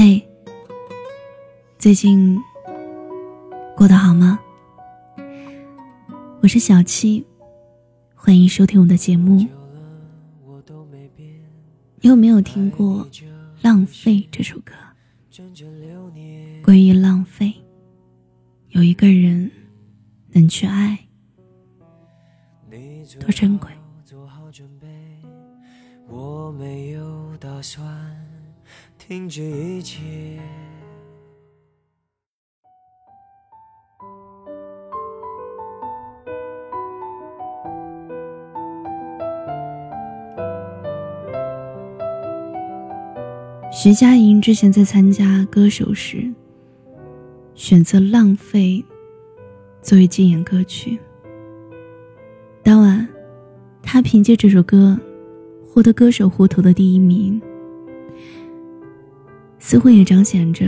[0.00, 0.24] 嘿，
[1.76, 2.40] 最近
[3.76, 4.38] 过得好吗？
[6.40, 7.26] 我是小七，
[8.14, 9.44] 欢迎收听我的节目。
[11.96, 13.04] 你有没有听过
[13.60, 14.72] 《浪费》这首歌？
[16.62, 17.52] 关于浪费，
[18.68, 19.50] 有一个人
[20.28, 20.96] 能去爱，
[23.18, 23.68] 多珍贵。
[26.06, 28.37] 我没有打算。
[29.08, 30.02] 停止一切。
[43.72, 46.30] 徐佳莹之前在参加歌手时，
[47.54, 48.62] 选择《浪费》
[49.80, 50.98] 作为竞演歌曲。
[52.62, 53.08] 当晚，
[53.82, 55.00] 她凭借这首歌
[55.64, 57.40] 获得歌手户头的第一名。
[59.58, 60.66] 似乎也彰显着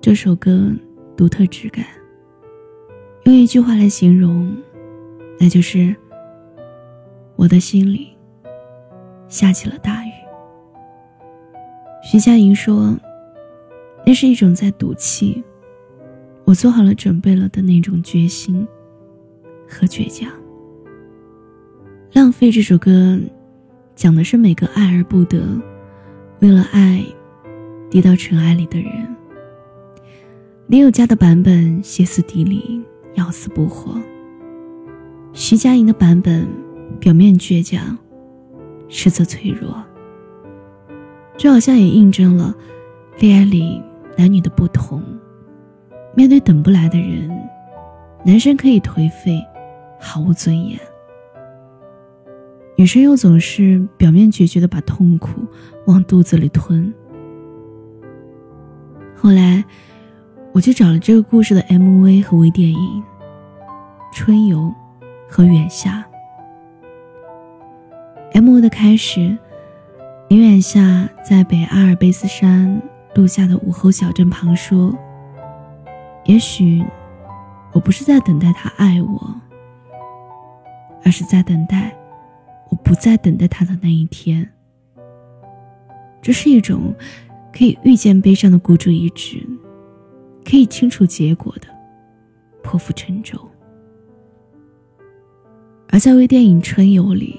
[0.00, 0.72] 这首歌
[1.16, 1.84] 独特质感。
[3.24, 4.56] 用一句话来形容，
[5.38, 5.94] 那就是
[7.36, 8.08] 我的心里
[9.28, 10.10] 下起了大雨。
[12.02, 12.96] 徐佳莹说
[14.06, 15.42] ：“那是一种在赌气，
[16.44, 18.66] 我做好了准备了的那种决心
[19.68, 20.30] 和倔强。”
[22.14, 23.20] 浪费这首歌，
[23.94, 25.60] 讲的是每个爱而不得，
[26.40, 27.04] 为了爱。
[27.90, 29.16] 跌到尘埃里的人，
[30.68, 32.80] 林宥嘉的版本歇斯底里，
[33.14, 34.00] 要死不活。
[35.32, 36.48] 徐佳莹的版本
[37.00, 37.98] 表面倔强，
[38.88, 39.82] 实则脆弱。
[41.36, 42.54] 这好像也印证了
[43.18, 43.82] 恋爱里
[44.16, 45.02] 男女的不同。
[46.14, 47.28] 面对等不来的人，
[48.24, 49.44] 男生可以颓废，
[49.98, 50.78] 毫无尊严；
[52.76, 55.44] 女生又总是表面决绝的把痛苦
[55.86, 56.94] 往肚子里吞。
[59.22, 59.62] 后来，
[60.50, 63.04] 我去找了这个故事的 MV 和微电影
[64.16, 64.60] 《春游》
[65.28, 66.02] 和《远夏》。
[68.40, 69.36] MV 的开始，
[70.30, 72.80] 林远夏在北阿尔卑斯山
[73.12, 74.96] 度假的午后小镇旁说
[76.24, 76.82] ：“也许，
[77.72, 79.34] 我不是在等待他爱我，
[81.04, 81.94] 而是在等待
[82.70, 84.50] 我不再等待他的那一天。”
[86.22, 86.94] 这是一种。
[87.52, 89.46] 可以预见悲伤的孤注一掷，
[90.44, 91.66] 可以清楚结果的
[92.62, 93.38] 破釜沉舟。
[95.88, 97.38] 而在微电影《春游》里，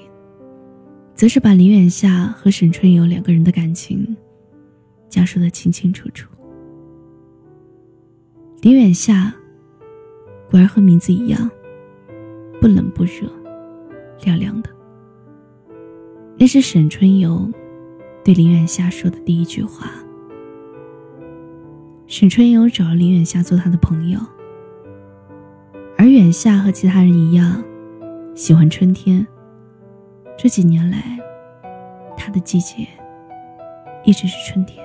[1.14, 4.16] 则是把林远夏和沈春游两个人的感情
[5.08, 6.28] 讲述的清清楚楚。
[8.60, 9.34] 林远夏
[10.50, 11.50] 果然和名字一样，
[12.60, 13.22] 不冷不热，
[14.22, 14.70] 凉凉的。
[16.36, 17.50] 那是沈春游
[18.24, 19.90] 对林远夏说的第一句话。
[22.06, 24.20] 沈春游找了林远夏做他的朋友，
[25.96, 27.62] 而远夏和其他人一样，
[28.34, 29.26] 喜欢春天。
[30.36, 31.18] 这几年来，
[32.16, 32.86] 他的季节
[34.04, 34.84] 一直是春天。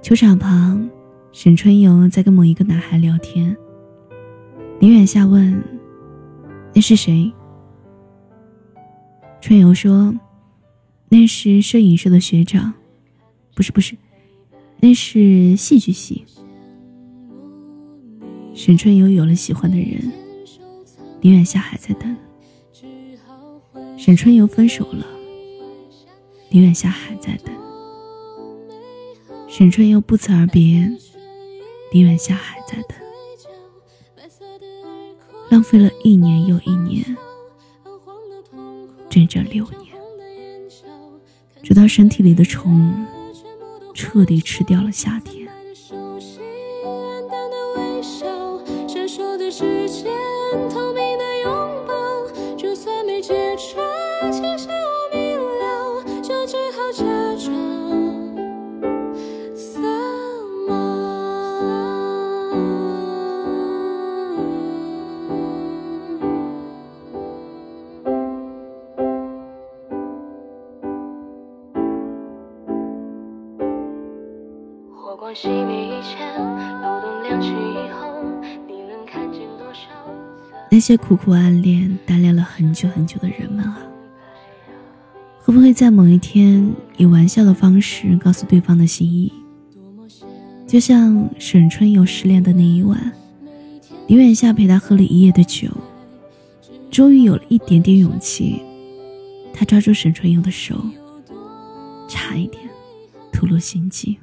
[0.00, 0.88] 球场旁，
[1.32, 3.54] 沈春游在跟某一个男孩聊天。
[4.78, 5.62] 林远夏问
[6.74, 7.30] ：“那是谁？”
[9.40, 10.14] 春游说
[11.10, 12.72] ：“那是摄影社的学长，
[13.54, 13.96] 不是，不是。”
[14.82, 16.24] 那是戏剧系。
[18.54, 20.10] 沈春游有了喜欢的人，
[21.20, 22.16] 林远夏还在等。
[23.98, 25.04] 沈春游分手了，
[26.48, 27.54] 林远夏还在等。
[29.48, 30.90] 沈春游不辞而别，
[31.92, 32.96] 林远夏还在等。
[35.50, 37.04] 浪费了一年又一年，
[39.10, 39.89] 整整六年，
[41.62, 43.06] 直到身体里的虫。
[43.94, 45.39] 彻底吃掉了夏天。
[80.72, 83.78] 那些苦苦暗恋、单恋了很久很久的人们啊，
[85.40, 89.32] 会不会在某一天以玩笑的方式告诉对方的心意？
[90.66, 93.12] 就像沈春游失恋的那一晚，
[94.08, 95.68] 林远夏陪他喝了一夜的酒，
[96.90, 98.60] 终于有了一点点勇气，
[99.54, 100.74] 他抓住沈春游的手，
[102.08, 102.68] 差一点。
[103.32, 104.18] 吐露心迹。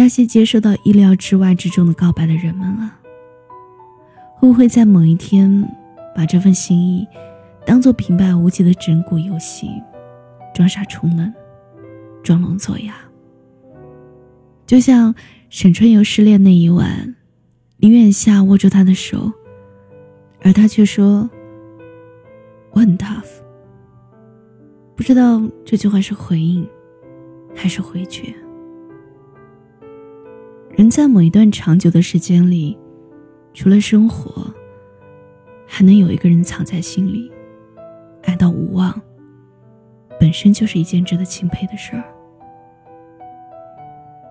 [0.00, 3.00] 那些接受到意料之外之中的告白的人们啊，
[4.36, 5.68] 会不会在某一天
[6.14, 7.04] 把这份心意
[7.66, 9.68] 当做平白无奇的整蛊游戏，
[10.54, 11.34] 装傻充愣，
[12.22, 12.94] 装聋作哑？
[14.64, 15.12] 就像
[15.50, 17.16] 沈春游失恋那一晚，
[17.78, 19.32] 林远夏握住他的手，
[20.42, 21.28] 而他却说
[22.70, 23.26] ：“我很 tough。”
[24.94, 26.64] 不知道这句话是回应，
[27.52, 28.32] 还是回绝。
[30.78, 32.78] 人在某一段长久的时间里，
[33.52, 34.46] 除了生活，
[35.66, 37.28] 还能有一个人藏在心里，
[38.22, 38.94] 爱到无望，
[40.20, 42.04] 本身就是一件值得钦佩的事儿。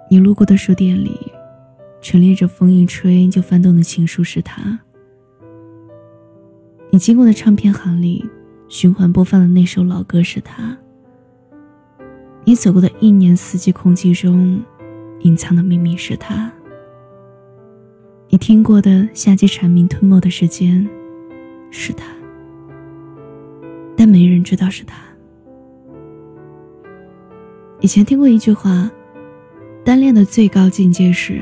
[0.10, 1.20] 你路过的书店里，
[2.00, 4.62] 陈列着风一吹就翻动的情书是他；
[6.90, 8.26] 你经过的唱片行里，
[8.70, 10.78] 循环播放的那首老歌是他；
[12.46, 14.64] 你走过的一年四季空气中。
[15.22, 16.52] 隐藏的秘密是他。
[18.30, 20.88] 你听过的夏季蝉鸣吞没的时间，
[21.72, 22.06] 是他。
[23.96, 25.04] 但没人知道是他。
[27.80, 28.92] 以前听过一句话，
[29.84, 31.42] 单恋的最高境界是：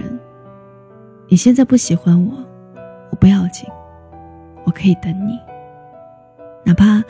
[1.27, 2.33] 你现在不喜欢我，
[3.11, 3.67] 我不要紧，
[4.65, 5.37] 我可以等你。
[6.63, 7.03] 哪怕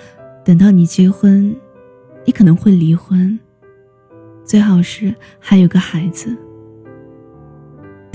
[0.44, 1.56] 等到你结婚，
[2.26, 3.40] 你可能会离婚，
[4.44, 6.36] 最好是还有个孩子。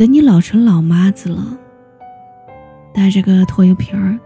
[0.01, 1.59] 等你老成老妈子了，
[2.95, 4.19] 带着个拖油瓶儿，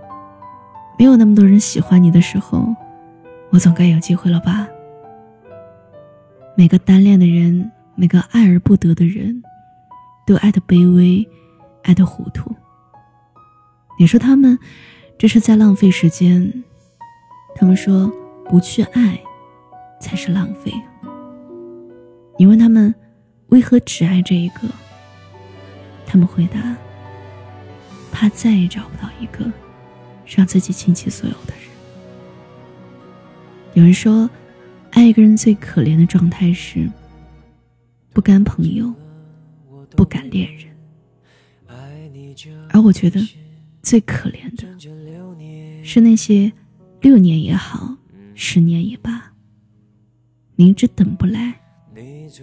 [0.96, 2.72] 没有那么多人喜欢你的时候，
[3.50, 4.68] 我总该有机会了吧？
[6.56, 9.42] 每个单恋的人，每个爱而不得的人，
[10.24, 11.28] 都爱的卑微，
[11.82, 12.54] 爱的糊涂。
[13.98, 14.56] 你说他们
[15.18, 16.52] 这是在浪费时间？
[17.56, 18.08] 他们说
[18.48, 19.18] 不去爱
[20.00, 20.72] 才是浪费。
[22.38, 22.94] 你问他们
[23.48, 24.68] 为何只爱这一个？
[26.14, 26.76] 他们回答
[28.12, 29.50] ：“怕再也找不到一个
[30.24, 31.64] 让自己倾其所有的人。”
[33.74, 34.30] 有人说，
[34.92, 36.88] 爱一个人最可怜的状态是
[38.12, 38.94] 不甘朋友，
[39.96, 40.66] 不敢恋人。
[42.70, 43.20] 而我觉得，
[43.82, 44.68] 最可怜的
[45.82, 46.52] 是那些
[47.00, 47.96] 六年也好，
[48.36, 49.32] 十年也罢，
[50.54, 51.60] 明知等不来，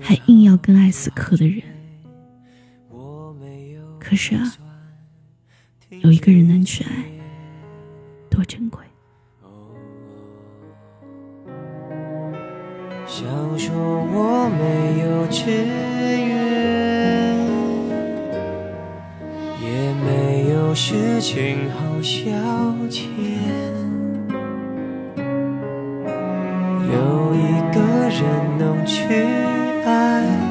[0.01, 1.63] 还硬要跟爱死磕的人。
[4.11, 4.43] 可是啊，
[6.01, 6.89] 有一个人能去爱，
[8.29, 8.83] 多珍贵。
[13.07, 13.25] 想
[13.57, 15.49] 说我没有志
[16.27, 17.37] 愿，
[19.61, 22.29] 也没有事情好消
[22.89, 23.07] 遣，
[26.85, 27.79] 有一个
[28.09, 28.19] 人
[28.59, 29.05] 能去
[29.85, 30.50] 爱。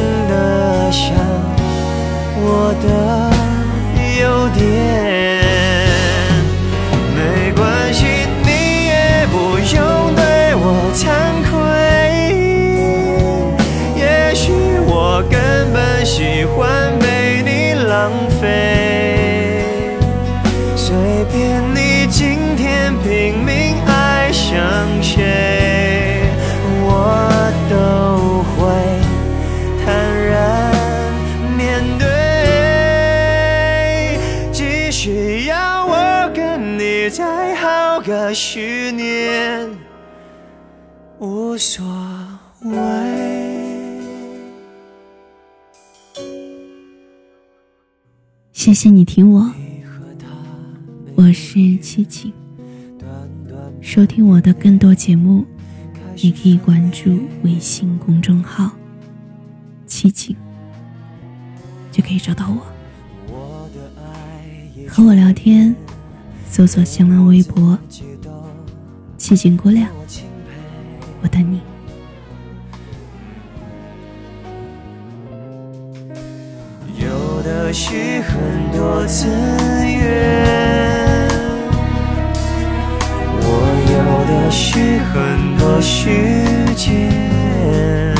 [2.53, 3.30] 我的
[38.33, 39.69] 十年
[41.19, 41.83] 无所
[42.61, 42.71] 谓。
[48.53, 49.51] 谢谢你听我，
[51.15, 52.31] 我是七景。
[53.81, 55.45] 收听我的更多节目，
[56.15, 58.71] 你可以关注微信公众号
[59.85, 60.35] “七景”，
[61.91, 62.61] 就可以找到我，
[64.87, 65.75] 和我聊天。
[66.47, 67.79] 搜索新浪微博
[69.31, 69.87] “七景姑娘”，
[71.23, 71.61] 我等你。
[76.99, 79.27] 有的是很多资
[79.87, 81.29] 源，
[83.39, 83.47] 我
[83.93, 83.95] 有
[84.27, 86.09] 的是很多时
[86.75, 88.13] 间，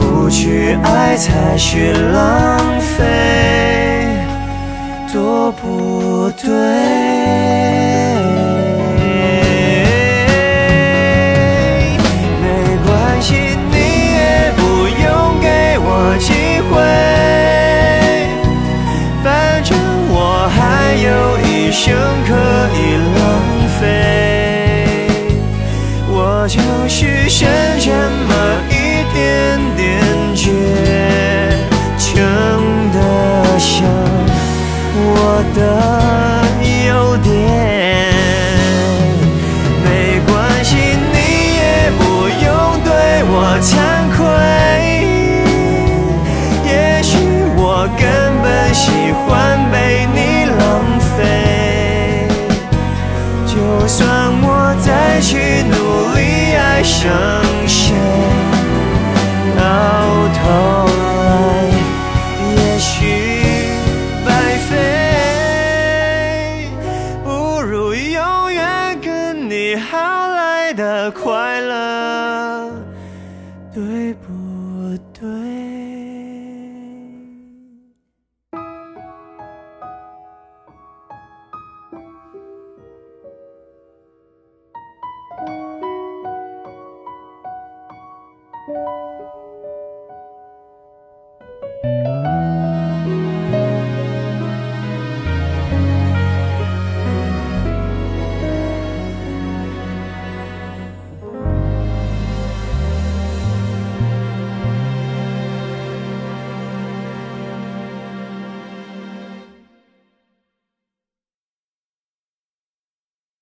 [0.00, 3.06] 不去爱才是浪费，
[5.12, 7.87] 多不对。
[21.68, 21.94] 一生
[22.24, 23.17] 可以
[69.78, 72.67] 好来的快乐。